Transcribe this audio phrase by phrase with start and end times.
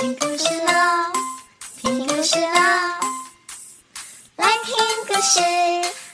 [0.00, 0.72] 听故事喽，
[1.76, 2.50] 听故事喽，
[4.36, 4.76] 来听
[5.08, 5.40] 故事，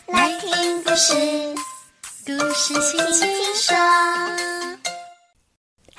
[0.06, 1.54] 来听故事，
[2.24, 3.76] 故事轻轻说。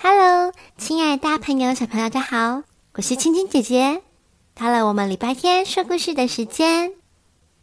[0.02, 2.63] Hello，亲爱的大朋友、小朋友，大家好，
[2.95, 4.02] 我是青青姐姐。
[4.55, 6.93] 到了我们礼拜天说故事的时间，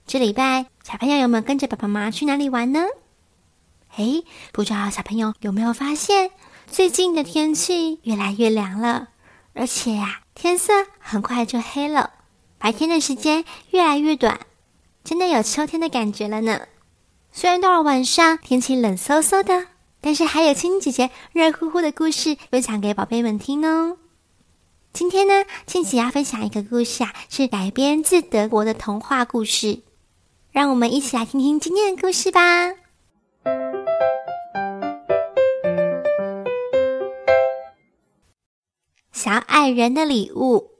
[0.07, 2.85] 这礼拜小朋友有没有跟着爸爸妈妈去哪里玩呢？
[3.97, 6.31] 哎，不知道小朋友有没有发现，
[6.71, 9.09] 最近的天气越来越凉了，
[9.55, 12.11] 而且呀，天色很快就黑了，
[12.59, 14.41] 白天的时间越来越短，
[15.05, 16.63] 真的有秋天的感觉了呢。
[17.33, 19.67] 虽然到了晚上天气冷飕飕的，
[20.01, 23.99] 但是还有青青姐姐热乎乎的故事分享给宝贝们听哦。
[24.93, 29.81] 今天呢，青姐要分享一个故事啊，是改编自德国的童话故事，
[30.51, 32.82] 让我们一起来听听今天的故事吧。
[39.23, 40.73] 小矮人的礼物，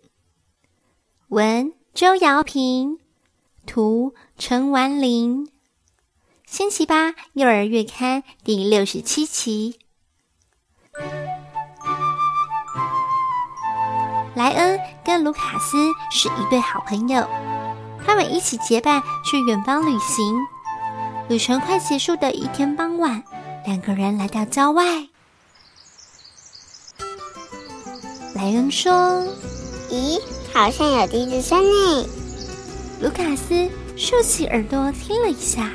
[1.29, 2.99] 文周瑶平，
[3.67, 5.49] 图陈完林，
[6.45, 9.79] 星期八幼儿月刊第六十七期。
[14.35, 15.77] 莱恩跟卢卡斯
[16.11, 17.25] 是一对好朋友，
[18.05, 20.37] 他们一起结伴去远方旅行。
[21.29, 23.23] 旅程快结束的一天傍晚，
[23.65, 25.12] 两个人来到郊外。
[28.43, 28.93] 莱恩说
[29.89, 30.21] ：“咦，
[30.53, 32.05] 好像有笛子声呢。”
[33.01, 35.71] 卢卡斯竖起耳朵听了一下，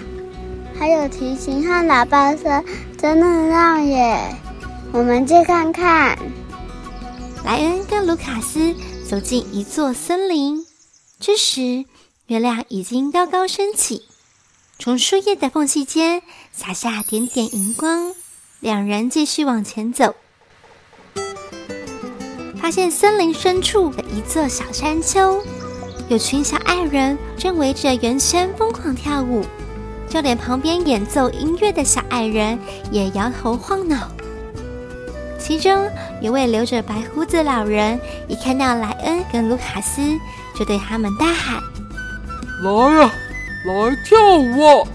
[0.77, 2.65] 还有提琴和喇叭声，
[2.97, 4.35] 真热闹耶！
[4.91, 6.19] 我们去看看。
[7.45, 8.75] 莱恩跟卢卡斯
[9.09, 10.65] 走进一座森林，
[11.21, 11.85] 这时
[12.25, 14.03] 月亮已经高高升起。
[14.77, 18.13] 从树叶的缝隙间洒下点点荧光，
[18.59, 20.15] 两人继续往前走，
[22.61, 25.41] 发现森林深处的一座小山丘，
[26.09, 29.45] 有群小矮人正围着圆圈疯狂跳舞，
[30.09, 32.59] 就连旁边演奏音乐的小矮人
[32.91, 34.09] 也摇头晃脑。
[35.39, 35.87] 其中
[36.21, 40.01] 有位留着白胡子老人，一看到莱恩跟卢卡斯，
[40.57, 41.61] 就对他们大喊
[42.63, 43.11] ：“来呀！”
[43.65, 44.87] 来跳舞！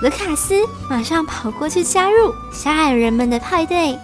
[0.00, 0.54] 卢卡斯
[0.88, 3.98] 马上跑过去加入小矮人们的派对。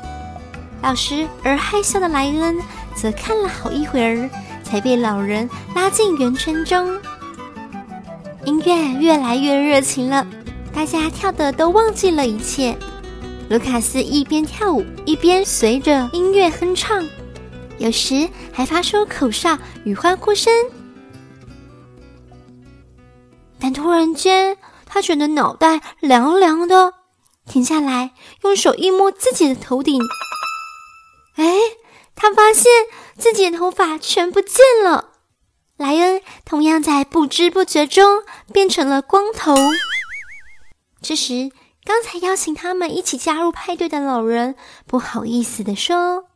[0.84, 2.60] 老实而害羞的莱恩
[2.94, 4.28] 则看了好一会儿，
[4.62, 7.00] 才被老人拉进圆圈中。
[8.44, 10.26] 音乐越来越热情了，
[10.74, 12.76] 大家跳的都忘记了一切。
[13.48, 17.02] 卢卡斯一边跳舞一边随着音乐哼唱，
[17.78, 20.52] 有时还发出口哨与欢呼声。
[23.58, 26.92] 但突然间，他觉得脑袋凉凉的，
[27.46, 28.10] 停下来，
[28.42, 29.98] 用手一摸自己的头顶。
[31.34, 31.44] 哎，
[32.14, 32.70] 他发现
[33.16, 35.10] 自己的头发全不见了。
[35.76, 38.22] 莱恩同样在不知不觉中
[38.52, 39.54] 变成了光头。
[41.02, 41.50] 这时，
[41.84, 44.54] 刚才邀请他们一起加入派对的老人
[44.86, 46.26] 不好意思的说：“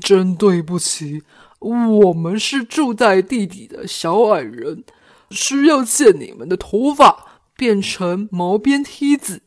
[0.00, 1.22] 真对不起，
[1.58, 4.84] 我们是住在地底的小矮人。”
[5.30, 9.42] 需要借你们的头发变成毛边梯子，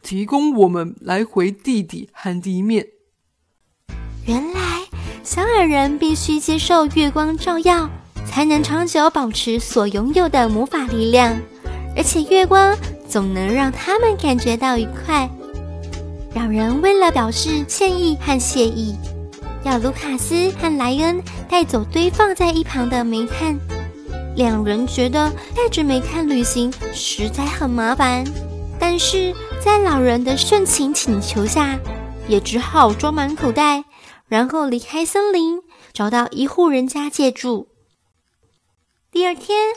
[0.00, 2.88] 提供我们来回地底和地面。
[4.26, 4.82] 原来
[5.22, 7.88] 小矮人必须接受月光照耀，
[8.26, 11.38] 才能长久保持所拥有的魔法力量，
[11.96, 12.76] 而且月光
[13.08, 15.30] 总能让他们感觉到愉快。
[16.34, 18.96] 两人为了表示歉意和谢意，
[19.62, 23.56] 要卢卡斯和莱恩带走堆放在一旁的煤炭。
[24.34, 28.24] 两人觉得带着煤炭旅行实在很麻烦，
[28.78, 29.32] 但是
[29.64, 31.78] 在老人的盛情请求下，
[32.28, 33.82] 也只好装满口袋，
[34.28, 37.68] 然后离开森林，找到一户人家借住。
[39.12, 39.72] 第二天，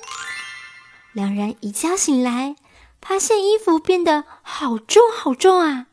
[1.14, 2.56] 两人一觉醒来，
[3.02, 5.86] 发现衣服变得好重好重啊！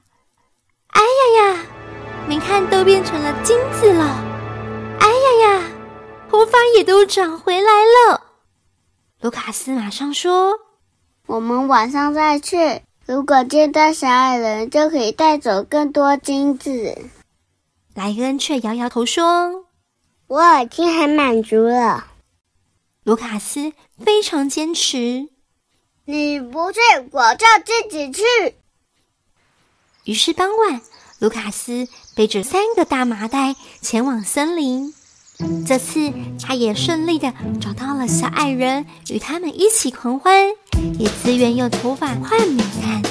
[0.89, 1.67] 哎呀呀，
[2.27, 4.05] 没看都变成了金子了！
[5.01, 5.63] 哎呀呀，
[6.31, 8.23] 头发也都长回来了！
[9.21, 10.59] 卢卡斯马上说
[11.27, 12.83] ：“我们晚上再去。
[13.07, 16.99] 如果见到小矮人，就可以带走更多金子。”
[17.97, 19.65] 莱恩却摇摇头说
[20.29, 22.09] ：“我已经很满足了。”
[23.05, 25.31] 卢卡斯非常坚持
[26.05, 26.79] ：“你不去，
[27.11, 28.23] 我就自己去。”
[30.05, 30.83] 于是傍晚，
[31.21, 34.93] 卢卡斯背着三个大麻袋前往森林。
[35.67, 36.13] 这次，
[36.47, 37.33] 他也顺利的
[37.63, 40.51] 找到了小矮人，与他们一起狂欢，
[40.99, 43.03] 也自愿用头发换煤炭。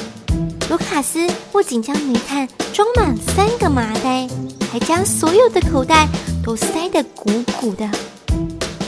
[0.69, 4.27] 卢卡斯不仅将煤炭装满三个麻袋，
[4.75, 6.05] 还将所有的口袋
[6.43, 7.89] 都塞得鼓鼓的，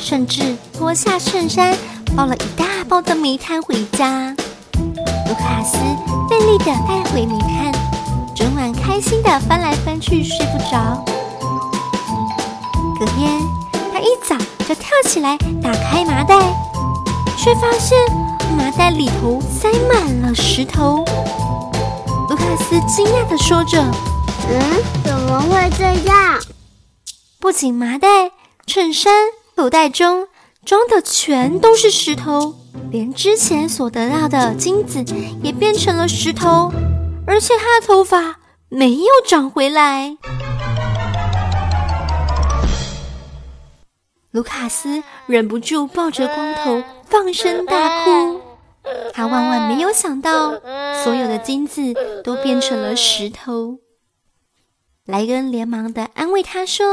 [0.01, 1.73] 甚至脱下衬衫，
[2.13, 4.35] 抱了一大包的煤炭回家。
[4.75, 5.77] 卢卡斯
[6.29, 7.71] 费力地带回煤炭，
[8.35, 11.01] 整晚开心地翻来翻去，睡不着。
[12.99, 13.39] 隔天，
[13.93, 14.35] 他一早
[14.67, 16.37] 就跳起来打开麻袋，
[17.37, 17.97] 却发现
[18.57, 21.05] 麻袋里头塞满了石头。
[22.29, 23.81] 卢卡斯惊讶地说着
[24.49, 26.39] ：“嗯，怎么会这样？”
[27.39, 28.31] 不仅麻袋、
[28.65, 29.13] 衬衫、
[29.55, 30.27] 口袋中
[30.65, 32.55] 装的全都是石头，
[32.91, 35.03] 连之前所得到的金子
[35.41, 36.71] 也变成了石头，
[37.25, 38.37] 而且他的头发
[38.69, 40.17] 没有长回来。
[44.31, 48.41] 卢卡斯忍不住抱着光头放声大哭，
[49.13, 50.51] 他万万没有想到，
[51.03, 51.81] 所有的金子
[52.23, 53.79] 都变成了石头。
[55.07, 56.85] 莱恩连忙的安慰他说：“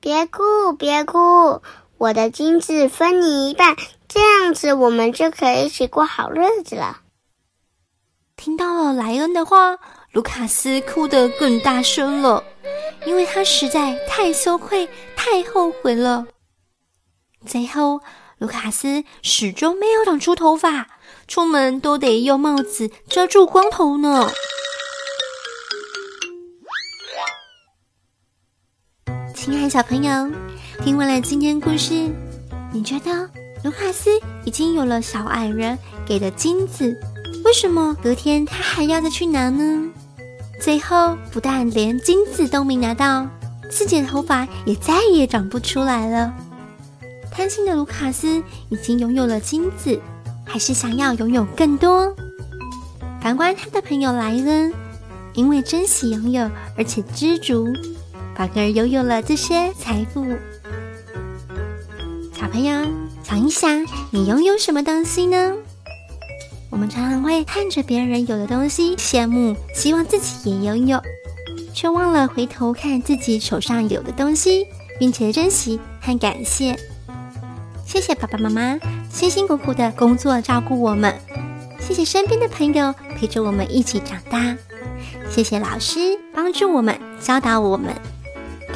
[0.00, 1.62] 别哭，别哭，
[1.96, 3.74] 我的金子分你一半，
[4.06, 7.00] 这样子我们就可以一起过好日子了。”
[8.36, 9.78] 听到了莱恩的话，
[10.12, 12.44] 卢卡斯哭得更大声了，
[13.06, 14.86] 因为他实在太羞愧、
[15.16, 16.26] 太后悔了。
[17.46, 18.02] 最后，
[18.36, 20.88] 卢卡斯始终没有长出头发，
[21.26, 24.30] 出门都得用帽子遮住光头呢。
[29.46, 30.28] 亲爱小朋友，
[30.82, 32.10] 听完了今天故事，
[32.72, 33.30] 你觉得
[33.62, 34.10] 卢卡斯
[34.44, 37.00] 已经有了小矮人给的金子，
[37.44, 39.88] 为什么隔天他还要再去拿呢？
[40.60, 43.24] 最后，不但连金子都没拿到，
[43.70, 46.34] 自己的头发也再也长不出来了。
[47.30, 49.96] 贪心的卢卡斯已经拥有了金子，
[50.44, 52.12] 还是想要拥有更多。
[53.20, 54.74] 反观他的朋友莱恩，
[55.34, 57.72] 因为珍惜拥有，而且知足，
[58.36, 60.26] 反而拥有了这些财富。
[62.38, 62.86] 小朋友，
[63.22, 65.54] 想一想，你拥有什么东西呢？
[66.68, 71.00] 我们常常会看着别人有的东西羡慕，希望自己也拥有，
[71.72, 74.66] 却忘了回头看自己手上有的东西，
[74.98, 76.76] 并且珍惜和感谢。
[77.86, 78.78] 谢谢爸爸妈妈
[79.10, 81.14] 辛辛苦苦的工作照顾我们，
[81.80, 84.54] 谢谢身边的朋友陪着我们一起长大，
[85.30, 87.94] 谢谢老师帮助我们教导我们，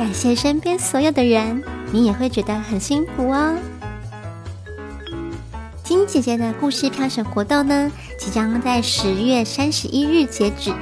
[0.01, 1.63] 感谢身边所有的人，
[1.93, 3.55] 你也会觉得很幸福哦。
[5.85, 10.73] 金姐姐的故事票选活动呢，即将在十月三十一日截止。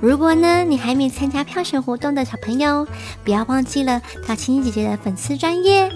[0.00, 2.86] 如果呢你还没参加票选活动的小朋友，
[3.24, 5.90] 不要忘记了到青姐姐的粉丝专业。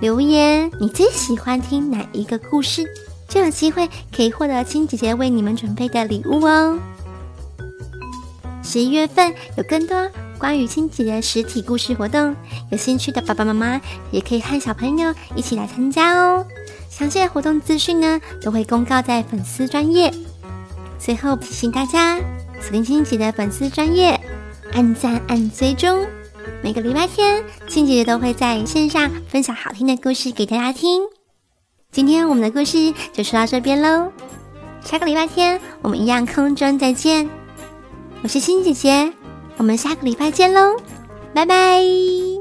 [0.00, 2.84] 留言你最喜欢听哪一个故事，
[3.28, 6.80] 就有机会可以获得亲姐姐为你们准备的礼物哦。
[8.60, 12.34] 十一月份有更多关于亲姐的实体故事活动，
[12.70, 16.46] 有兴趣的爸爸妈妈也可以和小朋友一起来参加哦。
[16.88, 20.12] 详细的活动资讯呢，都会公告在粉丝专页。
[20.98, 22.18] 最后提醒大家，
[22.60, 24.20] 锁定亲姐的粉丝专页，
[24.72, 26.06] 按赞按追踪。
[26.62, 31.02] 每个礼拜天，青姐姐都会在线上分享好听的故事给大家听。
[31.90, 34.10] 今天我们的故事就说到这边喽，
[34.82, 37.28] 下个礼拜天我们一样空中再见。
[38.22, 39.12] 我是青姐姐，
[39.56, 40.76] 我们下个礼拜见喽，
[41.32, 42.33] 拜拜。